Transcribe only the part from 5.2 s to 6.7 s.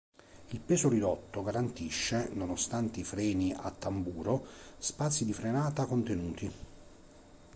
di frenata contenuti.